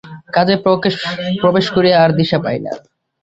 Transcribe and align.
কাজে 0.35 0.55
প্রবেশ 1.41 1.65
করিয়া 1.75 1.97
আর 2.03 2.11
দিশা 2.19 2.39
পাই 2.43 2.57
না। 2.65 2.73